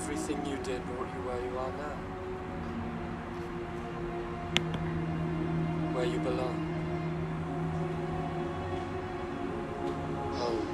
[0.00, 1.96] Everything you did brought you where you are now.
[5.92, 6.56] Where you belong.
[10.38, 10.66] Home.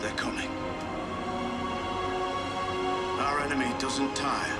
[0.00, 0.50] They're coming.
[3.20, 4.55] Our enemy doesn't tire,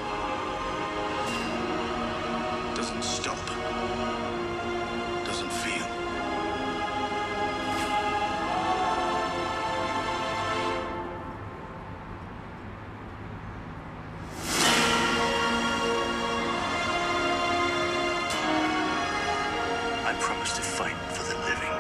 [20.21, 21.73] promise to fight for the living.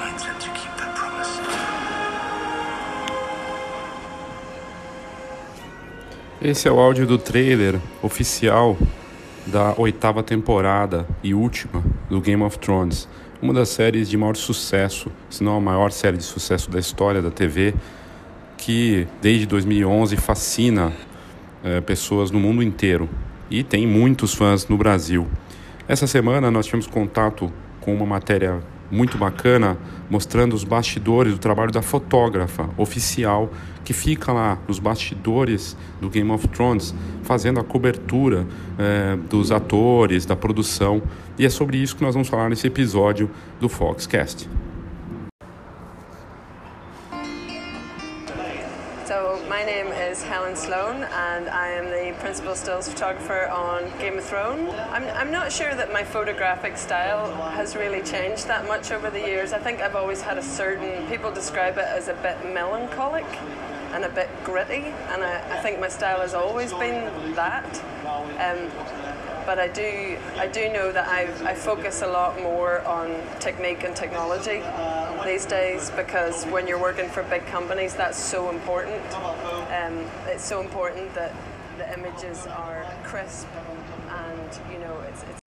[0.00, 1.30] I intend to keep that promise.
[6.42, 8.76] Esse é o áudio do trailer oficial
[9.46, 13.08] da oitava temporada e última do Game of Thrones,
[13.40, 17.20] uma das séries de maior sucesso, se não a maior série de sucesso da história
[17.20, 17.74] da TV,
[18.56, 20.92] que desde 2011 fascina
[21.62, 23.08] eh, pessoas no mundo inteiro
[23.50, 25.26] e tem muitos fãs no Brasil.
[25.86, 29.76] Essa semana nós tivemos contato com uma matéria muito bacana
[30.08, 33.50] mostrando os bastidores do trabalho da fotógrafa oficial
[33.84, 38.46] que fica lá nos bastidores do Game of Thrones fazendo a cobertura
[38.78, 41.02] eh, dos atores, da produção.
[41.38, 43.30] E é sobre isso que nós vamos falar nesse episódio
[43.60, 44.48] do Foxcast.
[51.02, 54.72] And I am the principal stills photographer on Game of Thrones.
[54.90, 59.18] I'm, I'm not sure that my photographic style has really changed that much over the
[59.18, 59.52] years.
[59.52, 63.26] I think I've always had a certain people describe it as a bit melancholic
[63.92, 67.80] and a bit gritty, and I, I think my style has always been that.
[68.04, 68.70] Um,
[69.46, 73.10] but I do I do know that I, I focus a lot more on
[73.40, 74.62] technique and technology
[75.24, 79.02] these days because when you're working for big companies that's so important
[79.72, 81.32] um, it's so important that
[81.78, 83.46] the images are crisp
[84.08, 85.40] and you know it's, it's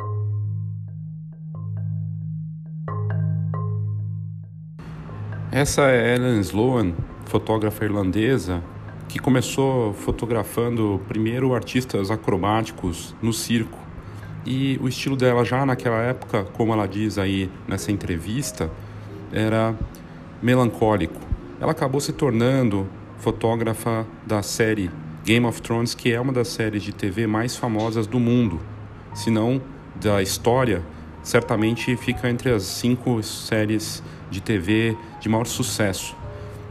[5.49, 6.93] Essa é Ellen Sloan,
[7.25, 8.61] fotógrafa irlandesa,
[9.07, 13.86] que começou fotografando primeiro artistas acrobáticos no circo.
[14.45, 18.71] E o estilo dela já naquela época, como ela diz aí nessa entrevista,
[19.31, 19.75] era
[20.41, 21.19] melancólico.
[21.59, 22.87] Ela acabou se tornando
[23.17, 24.89] fotógrafa da série
[25.25, 28.61] Game of Thrones, que é uma das séries de TV mais famosas do mundo,
[29.13, 29.61] se não
[29.95, 30.83] da história,
[31.23, 36.15] certamente fica entre as cinco séries de TV de maior sucesso.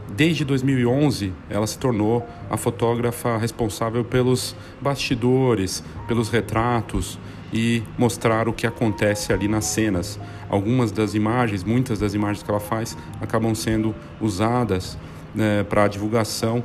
[0.09, 7.19] Desde 2011, ela se tornou a fotógrafa responsável pelos bastidores, pelos retratos
[7.51, 10.19] e mostrar o que acontece ali nas cenas.
[10.49, 14.97] Algumas das imagens, muitas das imagens que ela faz, acabam sendo usadas
[15.33, 16.63] né, para a divulgação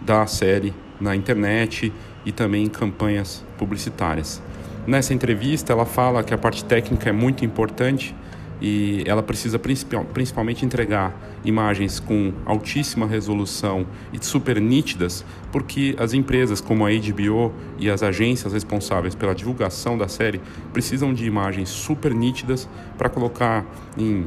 [0.00, 1.92] da série na internet
[2.24, 4.42] e também em campanhas publicitárias.
[4.86, 8.14] Nessa entrevista, ela fala que a parte técnica é muito importante
[8.60, 11.14] e ela precisa principal- principalmente entregar
[11.44, 18.02] imagens com altíssima resolução e super nítidas, porque as empresas como a HBO e as
[18.02, 20.40] agências responsáveis pela divulgação da série
[20.72, 23.64] precisam de imagens super nítidas para colocar
[23.96, 24.26] em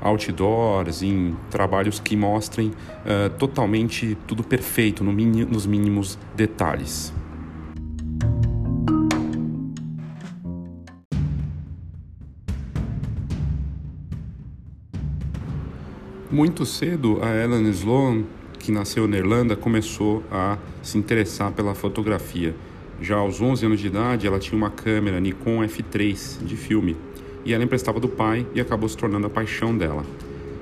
[0.00, 2.72] outdoors, em trabalhos que mostrem
[3.04, 7.12] eh, totalmente tudo perfeito, no nos mínimos detalhes.
[16.32, 18.22] Muito cedo, a Ellen Sloan,
[18.56, 22.54] que nasceu na Irlanda, começou a se interessar pela fotografia.
[23.02, 26.96] Já aos 11 anos de idade, ela tinha uma câmera Nikon F3 de filme
[27.44, 30.04] e ela emprestava do pai e acabou se tornando a paixão dela.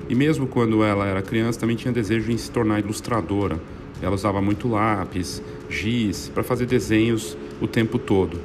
[0.09, 3.61] E mesmo quando ela era criança, também tinha desejo em se tornar ilustradora.
[4.01, 5.39] Ela usava muito lápis,
[5.69, 8.39] giz, para fazer desenhos o tempo todo.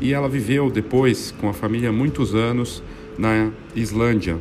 [0.00, 2.80] E ela viveu depois com a família muitos anos
[3.18, 4.38] na Islândia.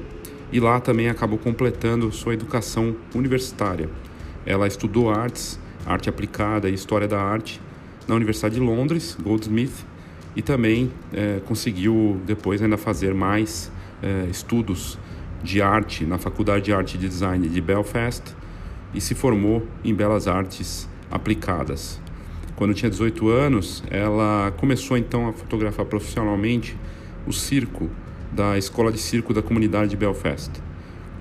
[0.52, 3.90] E lá também acabou completando sua educação universitária.
[4.46, 7.62] Ela estudou artes, arte aplicada e história da arte
[8.08, 9.86] na Universidade de Londres, Goldsmith,
[10.36, 14.98] e também é, conseguiu depois ainda fazer mais é, estudos
[15.44, 18.36] de arte na Faculdade de Arte e Design de Belfast
[18.94, 22.00] e se formou em Belas Artes Aplicadas.
[22.56, 26.76] Quando tinha 18 anos, ela começou então a fotografar profissionalmente
[27.26, 27.90] o circo
[28.32, 30.52] da Escola de Circo da comunidade de Belfast.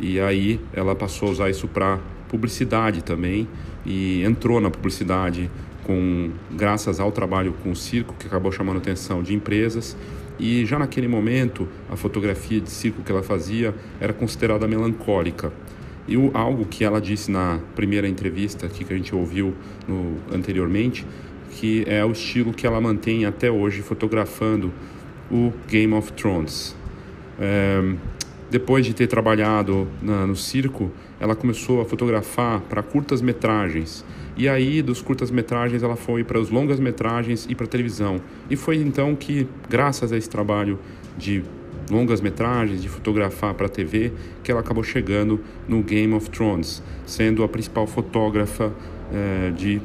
[0.00, 3.48] E aí ela passou a usar isso para publicidade também
[3.84, 5.50] e entrou na publicidade
[5.84, 9.96] com graças ao trabalho com o circo que acabou chamando a atenção de empresas.
[10.38, 15.52] E já naquele momento a fotografia de circo que ela fazia era considerada melancólica.
[16.06, 19.54] E o, algo que ela disse na primeira entrevista aqui que a gente ouviu
[19.86, 21.04] no, anteriormente
[21.50, 24.72] que é o estilo que ela mantém até hoje fotografando
[25.30, 26.77] o Game of Thrones
[27.38, 27.94] é,
[28.50, 30.90] depois de ter trabalhado na, no circo
[31.20, 34.04] ela começou a fotografar para curtas metragens
[34.38, 38.20] e aí, dos curtas-metragens, ela foi para os longas-metragens e para televisão.
[38.48, 40.78] E foi então que, graças a esse trabalho
[41.16, 41.42] de
[41.90, 44.12] longas-metragens, de fotografar para TV,
[44.44, 48.72] que ela acabou chegando no Game of Thrones, sendo a principal fotógrafa
[49.12, 49.82] eh, de,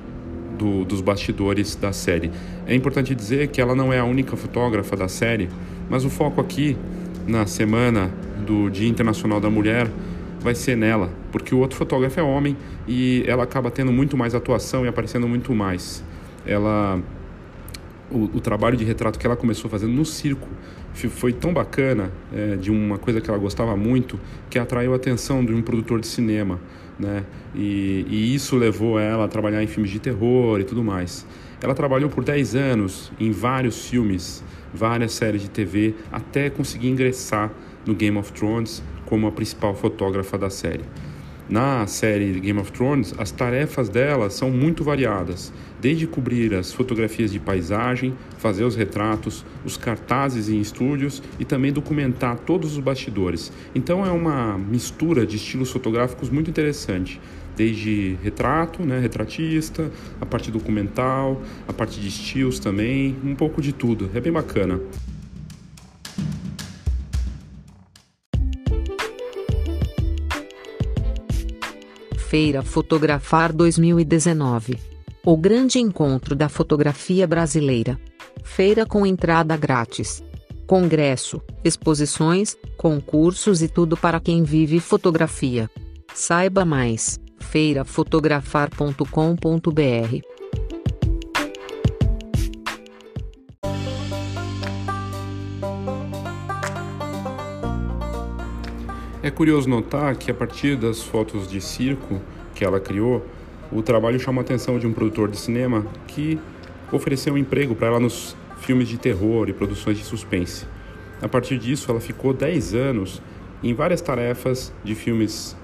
[0.55, 2.29] do, dos bastidores da série.
[2.67, 5.49] É importante dizer que ela não é a única fotógrafa da série,
[5.89, 6.77] mas o foco aqui,
[7.27, 8.11] na semana
[8.45, 9.89] do Dia Internacional da Mulher,
[10.39, 14.35] vai ser nela, porque o outro fotógrafo é homem e ela acaba tendo muito mais
[14.35, 16.03] atuação e aparecendo muito mais.
[16.45, 17.01] Ela
[18.11, 20.47] o, o trabalho de retrato que ela começou fazendo no circo
[20.93, 25.43] foi tão bacana, é, de uma coisa que ela gostava muito, que atraiu a atenção
[25.43, 26.59] de um produtor de cinema,
[26.99, 27.23] né?
[27.55, 31.25] E, e isso levou ela a trabalhar em filmes de terror e tudo mais.
[31.63, 34.43] Ela trabalhou por 10 anos em vários filmes,
[34.73, 37.53] várias séries de TV, até conseguir ingressar
[37.85, 40.83] no Game of Thrones como a principal fotógrafa da série.
[41.47, 47.31] Na série Game of Thrones, as tarefas dela são muito variadas, desde cobrir as fotografias
[47.31, 53.53] de paisagem, fazer os retratos, os cartazes em estúdios e também documentar todos os bastidores.
[53.73, 57.21] Então é uma mistura de estilos fotográficos muito interessante,
[57.55, 63.73] desde retrato, né, retratista, a parte documental, a parte de estilos também, um pouco de
[63.73, 64.09] tudo.
[64.13, 64.79] É bem bacana.
[72.33, 74.79] Feira Fotografar 2019.
[75.23, 77.99] O grande encontro da fotografia brasileira.
[78.43, 80.23] Feira com entrada grátis.
[80.65, 85.69] Congresso, exposições, concursos e tudo para quem vive fotografia.
[86.15, 90.21] Saiba mais: feirafotografar.com.br.
[99.21, 102.21] É curioso notar que a partir das fotos de circo
[102.53, 103.25] que ela criou,
[103.71, 106.37] o trabalho chama a atenção de um produtor de cinema que
[106.91, 110.65] ofereceu um emprego para ela nos filmes de terror e produções de suspense.
[111.21, 113.21] A partir disso, ela ficou 10 anos
[113.63, 115.55] em várias tarefas de filmes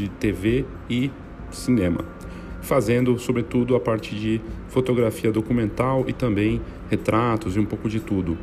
[0.00, 1.10] de TV e
[1.50, 2.04] cinema,
[2.62, 8.38] fazendo sobretudo a parte de fotografia documental e também retratos e um pouco de tudo.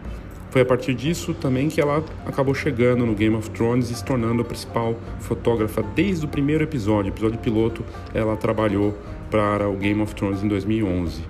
[0.49, 4.03] Foi a partir disso também que ela acabou chegando no Game of Thrones e se
[4.03, 7.83] tornando a principal fotógrafa desde o primeiro episódio, episódio piloto.
[8.13, 8.97] Ela trabalhou
[9.29, 11.21] para o Game of Thrones em 2011.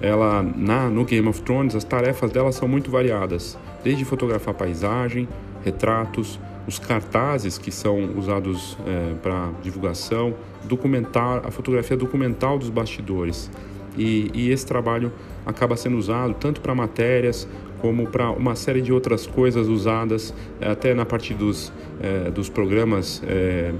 [0.00, 5.28] Ela na no Game of Thrones as tarefas dela são muito variadas, desde fotografar paisagem,
[5.64, 13.50] retratos, os cartazes que são usados é, para divulgação, documentar a fotografia documental dos bastidores.
[13.96, 15.12] E, e esse trabalho
[15.44, 17.48] acaba sendo usado tanto para matérias
[17.80, 22.48] como para uma série de outras coisas usadas eh, até na parte dos, é, dos
[22.48, 23.72] programas é,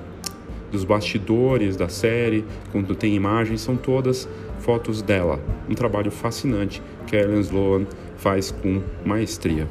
[0.73, 4.29] dos bastidores da série, quando tem imagens, são todas
[4.61, 5.39] fotos dela.
[5.69, 9.67] Um trabalho fascinante que a Ellen Sloan faz com maestria.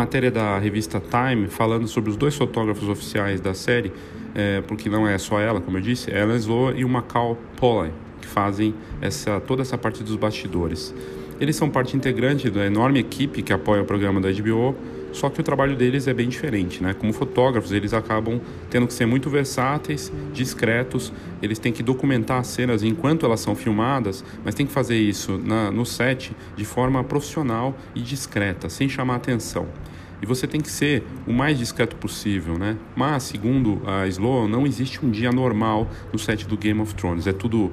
[0.00, 3.92] Matéria da revista Time falando sobre os dois fotógrafos oficiais da série,
[4.34, 7.36] é, porque não é só ela, como eu disse, é Ellen Sloan e o Macau
[7.56, 10.94] Polley, que fazem essa, toda essa parte dos bastidores.
[11.38, 14.74] Eles são parte integrante da enorme equipe que apoia o programa da HBO
[15.12, 16.94] só que o trabalho deles é bem diferente, né?
[16.94, 22.46] Como fotógrafos, eles acabam tendo que ser muito versáteis, discretos, eles têm que documentar as
[22.46, 27.02] cenas enquanto elas são filmadas, mas tem que fazer isso na, no set de forma
[27.02, 29.66] profissional e discreta, sem chamar atenção.
[30.22, 32.76] E você tem que ser o mais discreto possível, né?
[32.94, 37.26] Mas, segundo a Sloan, não existe um dia normal no set do Game of Thrones.
[37.26, 37.72] É tudo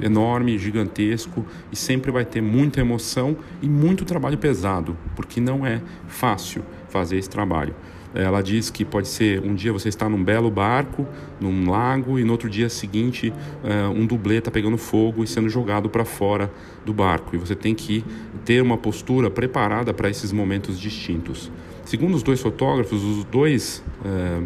[0.00, 5.80] enorme, gigantesco e sempre vai ter muita emoção e muito trabalho pesado, porque não é
[6.06, 7.74] fácil fazer esse trabalho.
[8.14, 11.06] Ela diz que pode ser um dia você está num belo barco,
[11.38, 13.30] num lago, e no outro dia seguinte
[13.62, 16.50] uh, um dublê está pegando fogo e sendo jogado para fora
[16.84, 17.36] do barco.
[17.36, 18.02] E você tem que
[18.44, 21.50] ter uma postura preparada para esses momentos distintos.
[21.86, 23.82] Segundo os dois fotógrafos, os dois.
[24.04, 24.44] Uh,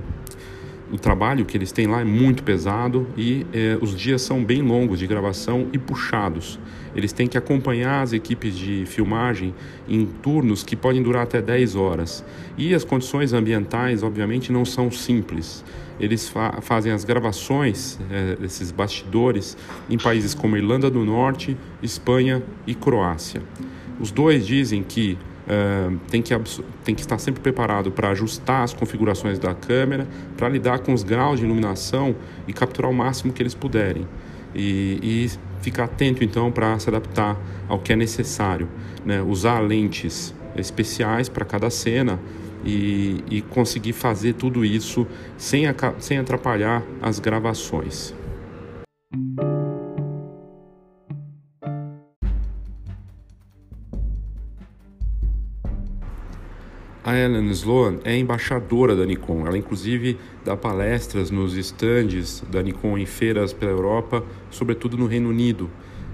[0.92, 4.60] o trabalho que eles têm lá é muito pesado e eh, os dias são bem
[4.60, 6.58] longos de gravação e puxados.
[6.96, 9.54] Eles têm que acompanhar as equipes de filmagem
[9.88, 12.24] em turnos que podem durar até 10 horas.
[12.58, 15.64] E as condições ambientais, obviamente, não são simples.
[16.00, 19.56] Eles fa fazem as gravações eh, desses bastidores
[19.88, 23.40] em países como Irlanda do Norte, Espanha e Croácia.
[24.00, 25.16] Os dois dizem que
[26.08, 26.32] Tem, que,
[26.84, 30.06] tem que estar sempre preparado para ajustar as configurações da câmera,
[30.36, 32.14] para lidar com os graus de iluminação
[32.46, 34.06] e capturar o máximo que eles puderem.
[34.54, 35.30] E, e
[35.60, 37.36] ficar atento então para se adaptar
[37.68, 38.68] ao que é necessário.
[39.04, 39.20] Né?
[39.22, 42.18] Usar lentes especiais para cada cena
[42.64, 45.06] e, e, conseguir fazer tudo isso
[45.36, 45.64] sem,
[45.98, 48.14] sem atrapalhar as gravações.
[57.10, 59.44] A Ellen Sloan é embaixadora da Nikon.
[59.44, 65.28] Ela, inclusive, dá palestras nos estandes da Nikon em feiras pela Europa, sobretudo no Reino
[65.28, 65.68] Unido.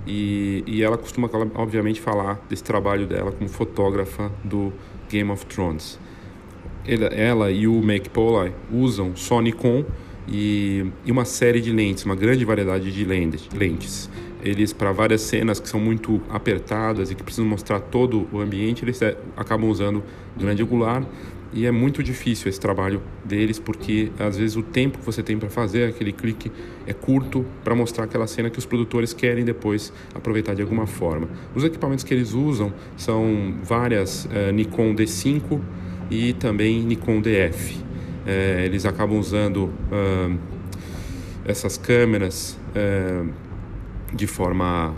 [0.07, 4.73] E, e ela costuma, obviamente, falar desse trabalho dela como fotógrafa do
[5.11, 5.99] Game of Thrones.
[6.89, 9.85] Ela, ela e o Make Polai usam só Nikon
[10.29, 14.11] e, e uma série de lentes, uma grande variedade de lentes
[14.43, 18.85] eles para várias cenas que são muito apertadas e que precisam mostrar todo o ambiente,
[18.85, 20.05] eles é, acabam usando
[20.37, 21.05] grande angular
[21.53, 25.39] e é muito difícil esse trabalho deles porque às vezes o tempo que você tem
[25.39, 26.51] para fazer aquele clique
[26.87, 31.29] é curto para mostrar aquela cena que os produtores querem depois aproveitar de alguma forma.
[31.55, 35.61] Os equipamentos que eles usam são várias é, Nikon D5
[36.11, 37.86] e também Nikon DF.
[38.27, 40.39] É, eles acabam usando uh,
[41.45, 43.33] essas câmeras uh,
[44.13, 44.95] de forma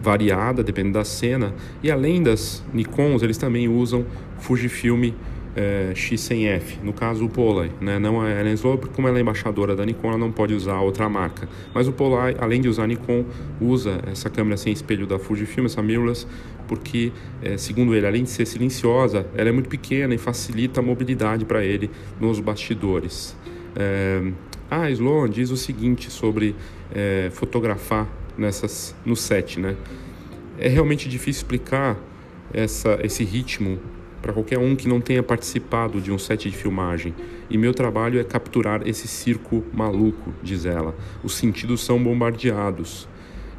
[0.00, 1.54] variada, dependendo da cena.
[1.82, 4.06] E além das Nikons, eles também usam
[4.38, 5.12] Fujifilm
[5.56, 7.98] é, X100F, no caso o Polai, né?
[7.98, 10.80] não a Ellen Slow, porque como ela é embaixadora da Nikon, ela não pode usar
[10.80, 11.48] outra marca.
[11.74, 13.24] Mas o Polai, além de usar a Nikon,
[13.60, 16.26] usa essa câmera sem espelho da Fujifilm, essa mirrorless,
[16.68, 20.82] porque, é, segundo ele, além de ser silenciosa, ela é muito pequena e facilita a
[20.82, 21.90] mobilidade para ele
[22.20, 23.36] nos bastidores.
[23.74, 24.22] É,
[24.70, 26.54] a Sloan diz o seguinte sobre
[26.94, 28.06] é, fotografar
[28.38, 29.76] nessas no set, né?
[30.58, 31.98] É realmente difícil explicar
[32.52, 33.78] essa, esse ritmo
[34.20, 37.14] para qualquer um que não tenha participado de um set de filmagem.
[37.48, 40.94] E meu trabalho é capturar esse circo maluco, diz ela.
[41.22, 43.08] Os sentidos são bombardeados.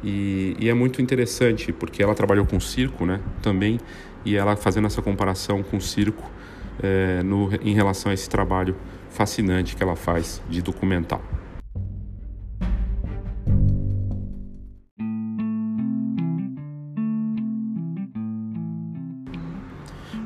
[0.02, 3.20] E, e, é muito interessante porque ela trabalhou com circo, né?
[3.40, 3.78] Também
[4.24, 6.28] e ela fazendo essa comparação com o circo
[6.82, 8.76] é, no, em relação a esse trabalho
[9.10, 11.22] fascinante que ela faz de documental.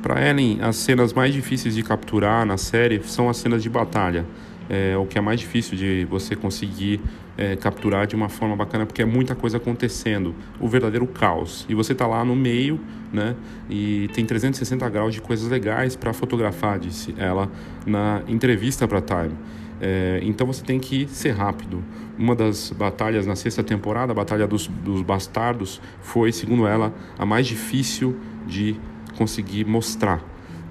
[0.07, 4.25] Para Ellen, as cenas mais difíceis de capturar na série são as cenas de batalha.
[4.69, 7.01] É o que é mais difícil de você conseguir
[7.37, 11.65] é, capturar de uma forma bacana, porque é muita coisa acontecendo, o verdadeiro caos.
[11.67, 12.79] E você está lá no meio,
[13.11, 13.35] né?
[13.69, 17.51] E tem 360 graus de coisas legais para fotografar, disse ela
[17.85, 19.35] na entrevista para Time.
[19.81, 21.83] É, então você tem que ser rápido.
[22.17, 27.25] Uma das batalhas na sexta temporada, a Batalha dos, dos Bastardos, foi, segundo ela, a
[27.25, 28.15] mais difícil
[28.47, 28.77] de
[29.17, 30.23] conseguir mostrar.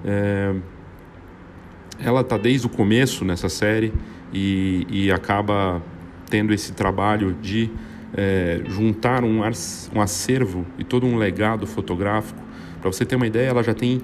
[0.05, 0.55] É,
[1.99, 3.93] ela está desde o começo nessa série
[4.33, 5.81] e, e acaba
[6.29, 7.69] tendo esse trabalho de
[8.13, 12.41] é, juntar um, um acervo e todo um legado fotográfico.
[12.81, 14.01] Para você ter uma ideia, ela já tem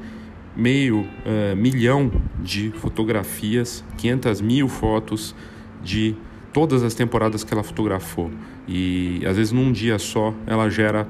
[0.56, 5.36] meio é, milhão de fotografias, 500 mil fotos
[5.84, 6.16] de
[6.52, 8.30] todas as temporadas que ela fotografou.
[8.68, 11.08] E às vezes num dia só ela gera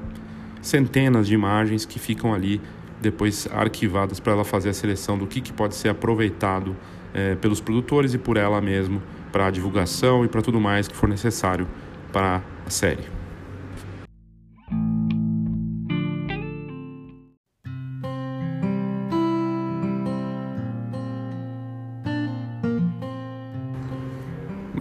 [0.62, 2.60] centenas de imagens que ficam ali
[3.00, 6.76] depois arquivadas para ela fazer a seleção do que, que pode ser aproveitado
[7.12, 10.94] é, pelos produtores e por ela mesmo para a divulgação e para tudo mais que
[10.94, 11.68] for necessário
[12.12, 13.04] para a série.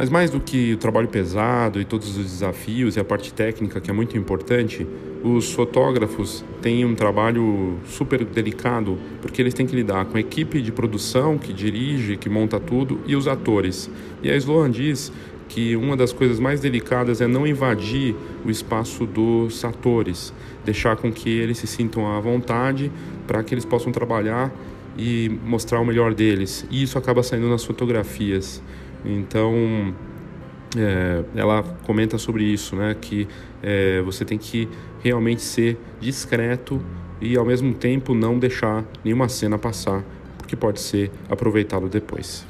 [0.03, 3.79] Mas mais do que o trabalho pesado e todos os desafios e a parte técnica
[3.79, 4.85] que é muito importante,
[5.23, 10.61] os fotógrafos têm um trabalho super delicado, porque eles têm que lidar com a equipe
[10.61, 13.89] de produção que dirige, que monta tudo, e os atores.
[14.21, 15.13] E a Sloan diz
[15.47, 20.33] que uma das coisas mais delicadas é não invadir o espaço dos atores,
[20.65, 22.91] deixar com que eles se sintam à vontade
[23.25, 24.51] para que eles possam trabalhar
[24.97, 26.65] e mostrar o melhor deles.
[26.69, 28.61] E isso acaba saindo nas fotografias.
[29.05, 29.93] Então,
[30.77, 32.95] é, ela comenta sobre isso, né?
[32.99, 33.27] Que
[33.61, 34.67] é, você tem que
[35.03, 36.81] realmente ser discreto
[37.21, 40.03] e ao mesmo tempo não deixar nenhuma cena passar,
[40.37, 42.45] porque pode ser aproveitado depois.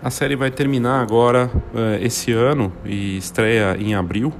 [0.00, 4.32] A série vai terminar agora uh, esse ano e estreia em abril,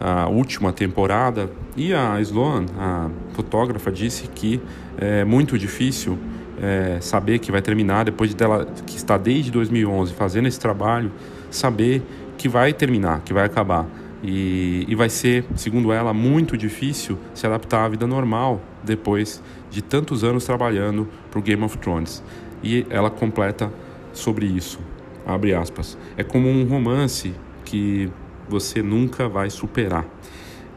[0.00, 1.50] a última temporada.
[1.76, 4.60] E a Sloan, a fotógrafa, disse que
[4.98, 6.18] é muito difícil
[6.60, 11.10] é, saber que vai terminar depois dela que está desde 2011 fazendo esse trabalho,
[11.50, 12.02] saber
[12.36, 13.86] que vai terminar, que vai acabar.
[14.22, 19.82] E, e vai ser, segundo ela, muito difícil se adaptar à vida normal depois de
[19.82, 22.22] tantos anos trabalhando para o Game of Thrones.
[22.62, 23.72] E ela completa
[24.12, 24.78] sobre isso
[25.26, 25.96] abre aspas.
[26.16, 28.10] É como um romance que
[28.48, 30.04] você nunca vai superar.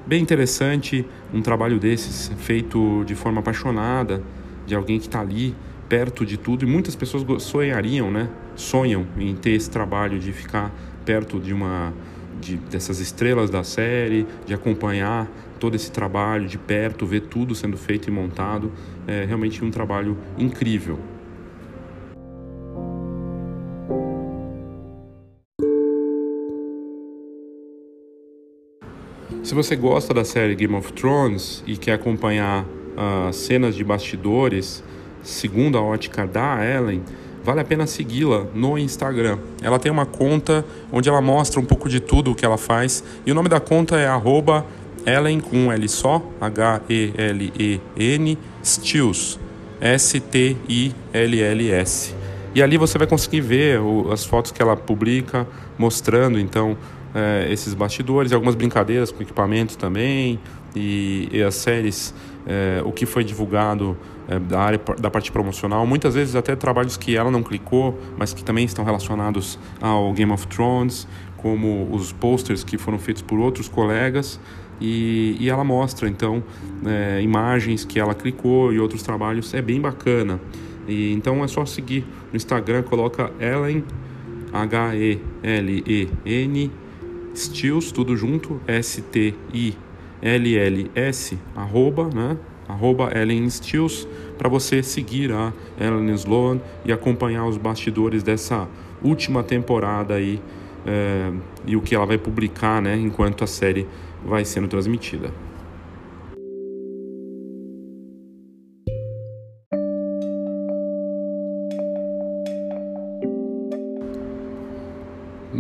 [0.08, 4.22] Bem interessante um trabalho desses feito de forma apaixonada,
[4.68, 5.56] de alguém que está ali
[5.90, 8.30] perto de tudo e muitas pessoas sonhariam, né?
[8.56, 10.72] Sonham em ter esse trabalho de ficar
[11.04, 11.92] perto de uma
[12.40, 15.28] de, dessas estrelas da série, de acompanhar
[15.60, 18.72] todo esse trabalho de perto, ver tudo sendo feito e montado.
[19.08, 21.00] É realmente um trabalho incrível.
[29.46, 34.84] Se você gosta da série Game of Thrones e quer acompanhar uh, cenas de bastidores,
[35.22, 37.04] segundo a ótica da Ellen,
[37.44, 39.38] vale a pena segui-la no Instagram.
[39.62, 43.04] Ela tem uma conta onde ela mostra um pouco de tudo o que ela faz
[43.24, 44.08] e o nome da conta é
[45.06, 49.40] Ellen com L só, H-E-L-E-N, Stills,
[49.80, 50.56] S-T-I-L-L-S.
[52.56, 56.76] E ali você vai conseguir ver o, as fotos que ela publica, mostrando então
[57.16, 60.38] é, esses bastidores, algumas brincadeiras com equipamentos também
[60.76, 62.14] e, e as séries,
[62.46, 63.98] é, o que foi divulgado
[64.28, 68.34] é, da área da parte promocional, muitas vezes até trabalhos que ela não clicou, mas
[68.34, 73.40] que também estão relacionados ao Game of Thrones, como os posters que foram feitos por
[73.40, 74.40] outros colegas.
[74.82, 76.44] E, e ela mostra então
[76.86, 80.38] é, imagens que ela clicou e outros trabalhos, é bem bacana.
[80.86, 83.86] E, então é só seguir no Instagram, coloca Ellen
[84.52, 85.22] H-E-L-E-N
[87.36, 89.78] Stills, tudo junto, S-T-I-L-L-S,
[91.56, 92.38] arroba, né?
[92.68, 98.68] Arroba Ellen Stills, para você seguir a Ellen Sloan e acompanhar os bastidores dessa
[99.04, 100.42] última temporada aí
[100.86, 101.32] é,
[101.66, 102.96] e o que ela vai publicar, né?
[102.98, 103.88] Enquanto a série
[104.26, 105.32] vai sendo transmitida.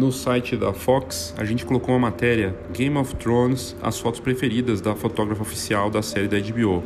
[0.06, 4.80] No site da Fox, a gente colocou uma matéria Game of Thrones, as fotos preferidas
[4.80, 6.84] da fotógrafa oficial da série da HBO.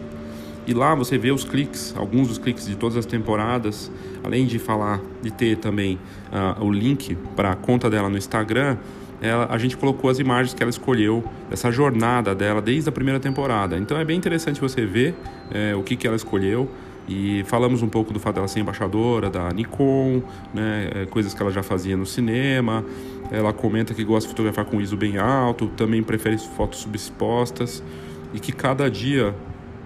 [0.65, 3.91] E lá você vê os cliques, alguns dos cliques de todas as temporadas,
[4.23, 5.99] além de falar, de ter também
[6.31, 8.77] uh, o link para a conta dela no Instagram,
[9.21, 13.19] ela, a gente colocou as imagens que ela escolheu dessa jornada dela desde a primeira
[13.19, 13.77] temporada.
[13.77, 15.13] Então é bem interessante você ver
[15.51, 16.69] é, o que, que ela escolheu.
[17.09, 20.21] E falamos um pouco do fato dela ser embaixadora da Nikon,
[20.53, 22.85] né, é, coisas que ela já fazia no cinema.
[23.31, 27.83] Ela comenta que gosta de fotografar com ISO bem alto, também prefere fotos subexpostas
[28.31, 29.33] e que cada dia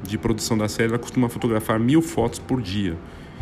[0.03, 2.97] de produção da série ela costuma fotografar mil fotos por dia.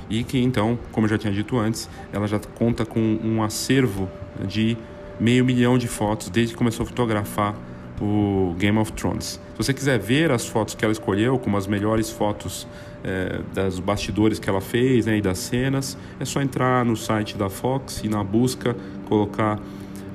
[0.07, 4.07] E que então, como eu já tinha dito antes, ela já conta com um acervo
[4.47, 4.77] de
[5.19, 7.55] meio milhão de fotos desde que começou a fotografar
[8.01, 9.39] o Game of Thrones.
[9.51, 12.67] Se você quiser ver as fotos que ela escolheu, como as melhores fotos
[13.03, 17.37] é, das bastidores que ela fez né, e das cenas, é só entrar no site
[17.37, 18.75] da Fox e na busca
[19.07, 19.59] colocar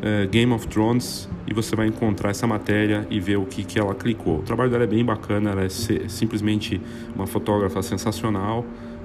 [0.02, 3.78] é, Game of Thrones e você vai encontrar essa matéria e ver o que, que
[3.78, 4.40] ela clicou.
[4.40, 6.80] O trabalho dela é bem bacana, ela é simplesmente
[7.14, 8.64] uma fotógrafa sensacional,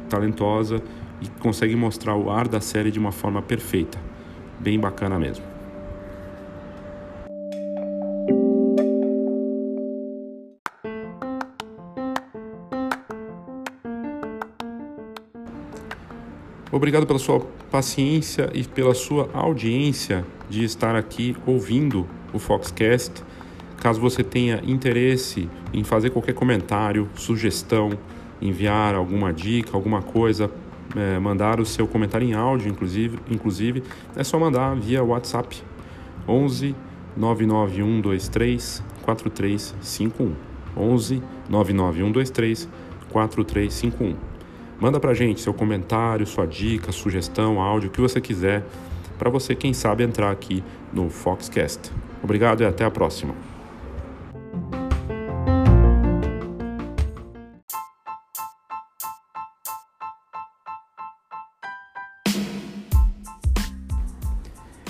[0.10, 0.82] talentosa
[1.22, 4.00] e consegue mostrar o ar da série de uma forma perfeita.
[4.60, 5.51] Bem bacana mesmo.
[16.82, 23.24] Obrigado pela sua paciência e pela sua audiência de estar aqui ouvindo o Foxcast.
[23.78, 27.92] Caso você tenha interesse em fazer qualquer comentário, sugestão,
[28.42, 30.50] enviar alguma dica, alguma coisa,
[30.96, 33.84] é, mandar o seu comentário em áudio, inclusive, inclusive,
[34.16, 35.62] é só mandar via WhatsApp
[36.28, 36.76] 11
[37.16, 40.34] 99123 4351.
[40.76, 42.68] 11 99123
[43.12, 44.31] 4351.
[44.82, 48.64] Manda pra gente seu comentário, sua dica, sugestão, áudio, o que você quiser,
[49.16, 51.92] para você, quem sabe, entrar aqui no Foxcast.
[52.24, 53.36] Obrigado e até a próxima.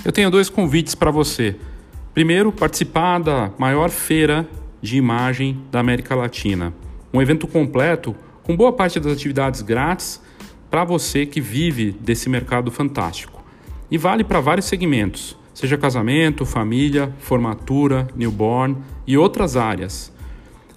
[0.06, 1.58] Eu tenho dois convites para você.
[2.14, 4.48] Primeiro, participar da maior feira
[4.82, 6.74] de imagem da América Latina.
[7.14, 8.16] Um evento completo
[8.52, 10.22] com boa parte das atividades grátis
[10.70, 13.42] para você que vive desse mercado fantástico.
[13.90, 18.76] E vale para vários segmentos, seja casamento, família, formatura, newborn
[19.08, 20.12] e outras áreas.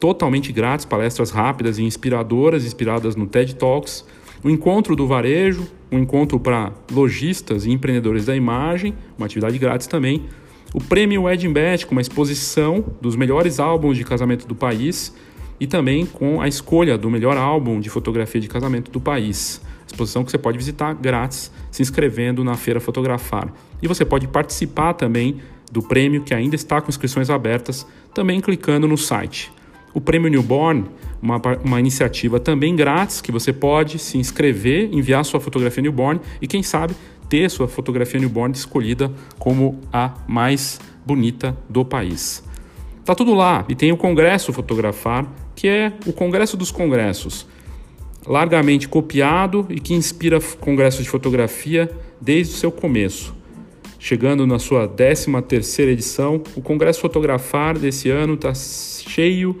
[0.00, 4.04] totalmente grátis, palestras rápidas e inspiradoras, inspiradas no TED Talks.
[4.42, 9.86] O Encontro do Varejo, um encontro para lojistas e empreendedores da imagem, uma atividade grátis
[9.86, 10.24] também.
[10.72, 15.14] O Prêmio Wedding Bet, com uma exposição dos melhores álbuns de casamento do país
[15.58, 20.24] e também com a escolha do melhor álbum de fotografia de casamento do país exposição
[20.24, 23.52] que você pode visitar grátis se inscrevendo na Feira Fotografar.
[23.82, 28.88] E você pode participar também do prêmio que ainda está com inscrições abertas, também clicando
[28.88, 29.52] no site.
[29.94, 30.86] O Prêmio Newborn,
[31.22, 36.46] uma, uma iniciativa também grátis que você pode se inscrever, enviar sua fotografia newborn e,
[36.46, 36.94] quem sabe,
[37.28, 42.42] ter sua fotografia newborn escolhida como a mais bonita do país.
[43.04, 47.46] Tá tudo lá e tem o Congresso Fotografar, que é o Congresso dos Congressos
[48.26, 53.34] largamente copiado e que inspira congressos de fotografia desde o seu começo.
[53.98, 59.60] Chegando na sua 13ª edição, o Congresso Fotografar desse ano está cheio